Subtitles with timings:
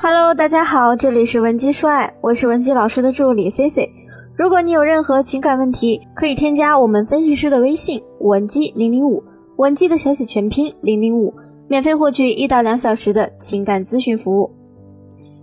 [0.00, 3.90] Hello，大家好，这里是文姬说爱，我是文姬老师的助理 C C。
[4.36, 9.20] 如果你有任何情感问题，可以添加我们分析师的微信文姬零零五，
[9.56, 11.34] 文姬的小写全拼零零五，
[11.66, 14.48] 免费获取一到两小时的情感咨询服务。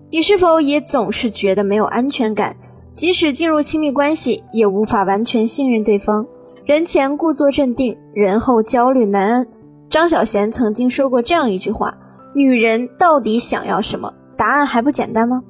[0.09, 2.55] 你是否也总是觉得没有安全感？
[2.95, 6.25] 即使进入亲密关系，也无法完全信任对方，
[6.63, 9.45] 人前故作镇定，人后焦虑难安。
[9.89, 11.93] 张小娴曾经说过这样一句话：
[12.33, 14.13] 女人到底想要什么？
[14.37, 15.43] 答案还不简单吗？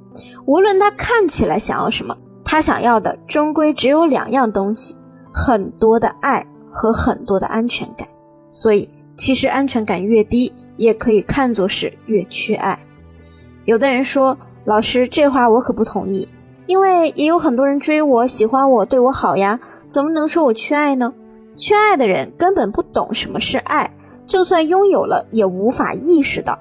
[0.45, 4.95] 无论他看起来想要什么，他想要的终归只有两样东西：
[5.33, 8.07] 很多的爱和很多的安全感。
[8.51, 12.79] 所以，其实安全感越低，也可以看作是越缺爱。
[13.65, 16.27] 有的人说：“老师，这话我可不同意，
[16.67, 19.59] 因为也有很多人追我、喜欢我、对我好呀，
[19.89, 21.11] 怎么能说我缺爱呢？
[21.57, 23.91] 缺爱的人根本不懂什么是爱，
[24.27, 26.59] 就算拥有了，也无法意识到。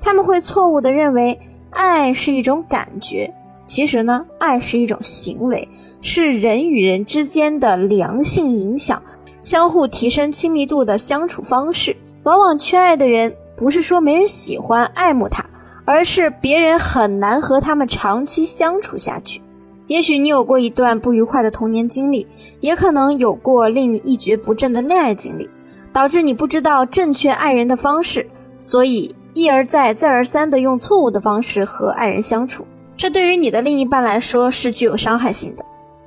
[0.00, 1.40] 他们会错误地认为。”
[1.74, 3.32] 爱是一种感觉，
[3.66, 5.68] 其实呢，爱是一种行为，
[6.00, 9.02] 是人与人之间的良性影响，
[9.42, 11.94] 相互提升亲密度的相处方式。
[12.22, 15.44] 往往缺爱的人，不是说没人喜欢爱慕他，
[15.84, 19.42] 而是别人很难和他们长期相处下去。
[19.86, 22.26] 也许你有过一段不愉快的童年经历，
[22.60, 25.48] 也可能有过令你一蹶不振的恋爱经历，
[25.92, 28.26] 导致你不知道正确爱人的方式，
[28.58, 29.14] 所以。
[29.34, 32.64] 一而再、再而三地用错误的方式和爱人相处，
[32.96, 35.64] 这对于你的另一半来说是具有伤害性的。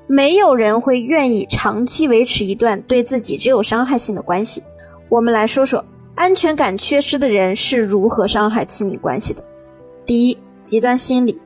[0.07, 4.63] 没有人会愿意长期维持一段对自己只有伤害性的关系。
[5.09, 5.83] 我们来说说
[6.15, 9.43] 安全感缺失的人是如何伤害亲密关系的。
[10.05, 11.37] 第一，极端心理，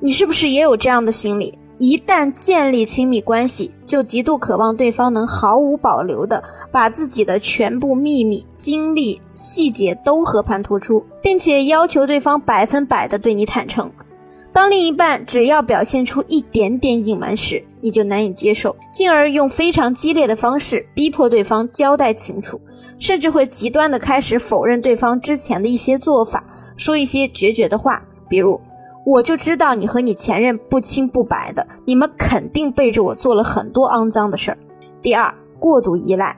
[0.00, 1.56] 你是不是也有这样的心理？
[1.78, 13.90] 一旦建立亲密关系，就极度渴望对方能毫无保留的把自己的全部秘密、经历、细节都和盘托出，并且要求对方百分百的对你坦诚。
[14.52, 22.60] 当另一半只要表现出一点点隐瞒时，你就难以接受，进而用非常激烈的方式逼迫对方交代清楚，
[22.96, 26.44] 甚至会极端的开始否认对方之前的一些做法，
[26.76, 28.60] 说一些决绝的话，比如。
[29.06, 34.58] 我就知道你和你前任不清不白的，你们肯定背着我做了很多肮脏的事儿。
[35.02, 36.36] 第二，过度依赖。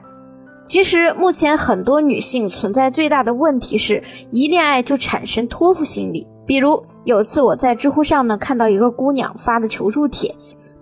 [0.63, 4.01] 其实目前很多女性存在最大的问题是，
[4.31, 6.25] 一恋爱就产生托付心理。
[6.45, 10.33] 比如有次我在知乎上呢看到一个姑娘发的求助帖，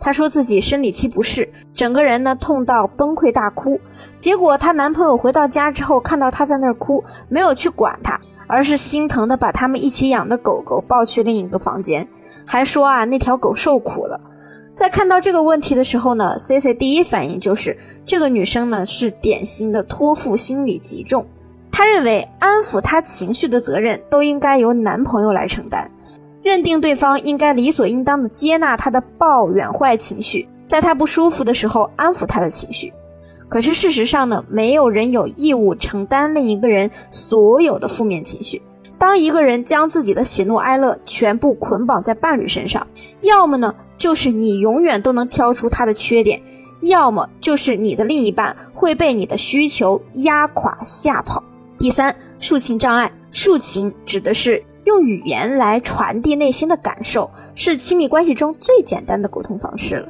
[0.01, 3.79] 她说自己生理期不适，整个人呢痛到崩溃大哭。
[4.19, 8.19] 结果她男朋友回到家之后，看到她在那儿哭，没有去管她。
[8.47, 12.05] 而是心疼的把他们一起养的狗狗抱去另一个房间，
[12.43, 14.19] 还说啊那条狗受苦了。
[14.75, 21.25] 在看到这个问题的时候呢，C C 第一反应就是这个女生呢是典型的托付心理极重。
[21.71, 25.89] 她认为安抚她情绪的责任都应该由男朋友来承担，
[26.43, 32.91] 认定对方应该理所应当的接纳他的抱怨坏情绪，在他不舒服的时候安抚他的情绪。
[33.47, 38.61] 可是事实上呢，没有人有义务承担另一个人所有的负面情绪。
[38.97, 42.85] 当一个人将自己的喜怒哀乐全部捆绑在伴侣身上，
[43.21, 46.41] 要么呢，就是你永远都能挑出他的缺点，
[46.81, 51.43] 要么就是你的另一半会被你的需求压垮吓跑。
[51.77, 53.11] 第三，抒情障碍。
[53.33, 60.07] 抒情指的是用语言来传递内心的感受，是亲密关系中最简单的沟通方式了。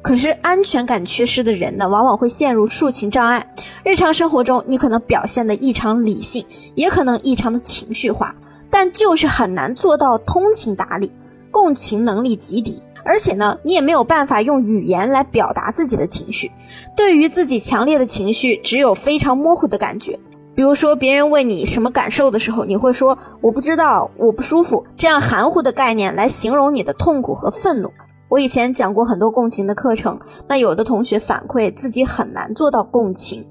[0.00, 3.46] 可是安全感缺失的人呢，往往会陷入抒情障碍。
[3.82, 6.44] 日常生活中，你可能表现的异常理性，
[6.74, 8.34] 也可能异常的情绪化，
[8.70, 11.10] 但就是很难做到通情达理，
[11.50, 12.82] 共情能力极低。
[13.02, 16.50] 而且呢，你也没有办法用语言来表达自己的情绪。
[16.96, 20.18] 对于自己强烈的情绪，只有非常模糊的感觉。
[20.54, 27.90] 比如说，别人问你什么感受的时候，你会说我不知道，我不舒服，这样含糊的概念来形容你的痛苦和愤怒。
[28.28, 33.44] 我以前讲过很多共情的课程，那有的同学反馈自己很难做到共情，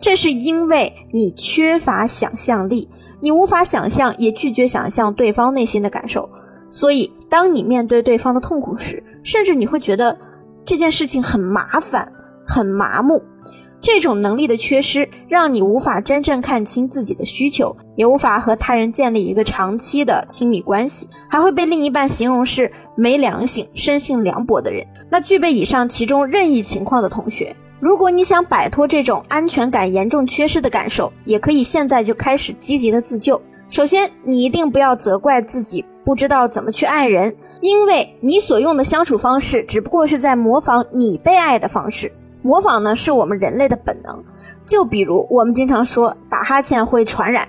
[0.00, 2.88] 这是因为你缺乏想象力，
[3.20, 6.28] 你无法想象，也拒绝想象对方内心的感受，
[6.70, 10.16] 所以当你面对对方的痛苦时，甚至你会觉得
[10.64, 12.10] 这件事情很麻烦，
[12.46, 13.22] 很麻木。
[13.86, 24.84] 这种能力的缺失，让你无法真正看清自己的需求，也无法和他人建立一个长期的亲密关系，还会被另一半形容是没良心、生性凉薄的人。
[25.08, 33.40] 那具备以上其中任意情况的同学，如果你想摆脱这种安全感严重缺失的感受，也可以现在就开始积极的自救。
[33.70, 42.10] 首先，你一定不要责怪自己不知道怎么去爱人，因为你所用的相处方式只不过是在模仿你被爱的方式。
[42.46, 44.22] 模仿呢是我们人类的本能，
[44.64, 47.48] 就比如我们经常说打哈欠会传染，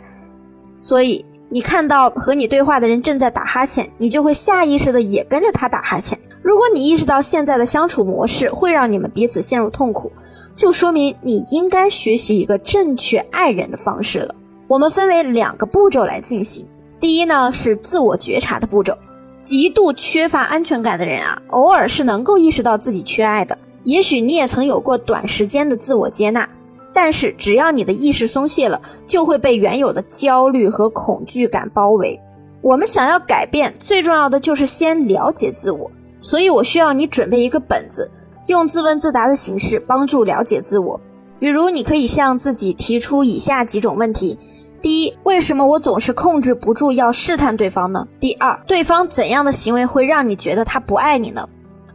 [0.76, 6.18] 所以你看到和你对话的人正在打哈欠，你就会下意识的也跟着他打哈欠。
[6.42, 10.12] 如果你意识到现在的相处模式会让你们彼此陷入痛苦，
[10.56, 14.34] 就说明你应该学习一个正确爱人的方式了。
[14.68, 16.66] 我们分为两个步骤来进行。
[17.00, 18.98] 第一呢是自我觉察的步骤。
[19.44, 23.58] 极度缺乏安全感的人啊，偶尔是能够意识到自己缺爱的。
[23.88, 26.48] 也许你也曾有过短时间的自我接纳。
[26.94, 32.20] 但是，只要你的意识松懈了，就会被原有的焦虑和恐惧感包围。
[32.62, 35.90] 我们想要改变，最重要的就是先了解自我。
[36.20, 38.12] 所以我需要你准备一个本子，
[38.48, 41.00] 用自问自答的形式帮助了解自我。
[41.40, 44.38] 比如，你可以向自己提出以下几种问题：
[44.82, 48.06] 第一，为什么我总是控制不住要试探对方呢？
[48.20, 51.48] 第二，对方怎样的行为会让你觉得他不爱你呢？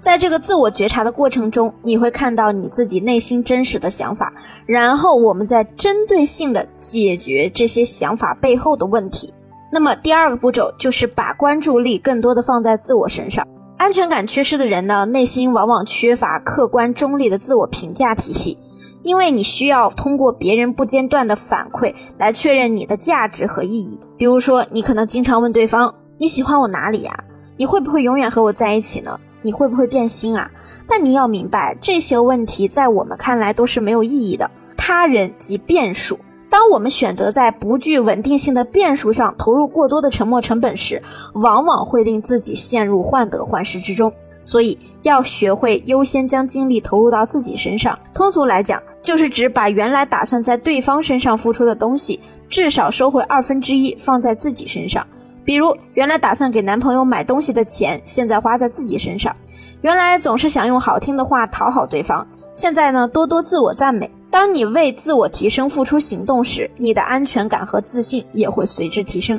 [0.03, 4.33] 在这个自我觉察的过程中，你会看到你自己内心真实的想法，
[4.67, 9.33] 然后我们再针对性的解决这些想法背后的问题。
[9.71, 13.47] 那么第二个步骤就是把关注力更多的放在自我身上。
[13.77, 18.59] 安全感缺失的人呢，内心往往缺乏客观中立的自我评价体系，
[19.05, 24.01] 因为你需要通过别人不间断的反馈来确认你的价值和意义。
[24.19, 27.17] 比如说，你可能经常问对方：“你喜欢我哪里呀？
[27.57, 30.51] 你会不会永远和我在一起呢？”你会不会变心啊？
[30.89, 34.51] 但你要明白，这些问题在我们看来都是没有意义的。
[34.77, 36.19] 他人即变数。
[36.49, 41.03] 当我们选择在不具稳定性的变数上投入过多的沉没成本时，
[41.35, 44.13] 往往会令自己陷入患得患失之中。
[44.43, 47.99] 所以，要学会优先将精力投入到自己身上。
[48.13, 55.07] 通俗来讲，就是指把原来打算在对方身上付出的东西，至少收回二分之一，放在自己身上。
[55.45, 59.33] 比如，原来打算给男朋友买东西的钱，现在花在自己身上；
[59.81, 64.11] 原来总是想用好听的话讨好对方，现在呢，多多自我赞美。
[64.31, 69.39] 当你为自我提升付出行动时，你的安全感和自信也会随之提升，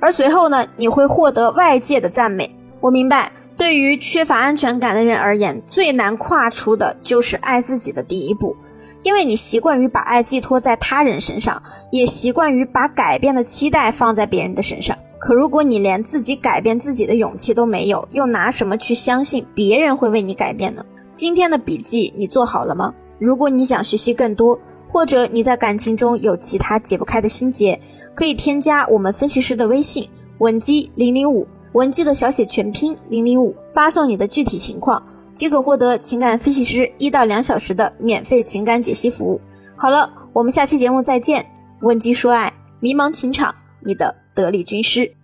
[0.00, 2.50] 而随后呢，你会获得外界的赞美。
[2.80, 8.56] 我明白，对于缺乏安全感的人而言，最难跨出的就是爱自己的第一步，
[9.02, 14.96] 因为你习惯于把爱寄托在他人身上，也习惯于把改变的期待放在别人的身上。
[15.24, 20.84] 可如果你连自己改变自己的勇气都没有，又拿什么去相信别人会为你改变呢？
[21.14, 22.92] 今天的笔记你做好了吗？
[23.20, 24.58] 如果你想学习更多，
[24.88, 27.80] 或者你在感情中有其他解不开的心结，
[28.16, 30.04] 可以添加我们分析师的微信
[30.38, 35.00] 文姬零零五，文姬的小写全拼零零五，发送你的具体情况，
[35.34, 39.40] 即可获得情感分析师一到两小时的免费情感解析服务。
[39.76, 41.46] 好了，我们下期节目再见。
[41.82, 43.54] 文姬说爱，迷茫情场，
[43.84, 44.21] 你的。
[44.34, 45.14] 得力军师。